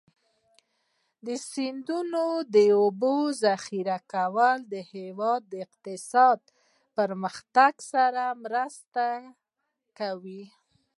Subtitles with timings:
[1.25, 6.47] د سیندونو د اوبو ذخیره کول د هېواد اقتصادي
[6.97, 9.05] پرمختګ سره مرسته
[9.99, 10.43] کوي.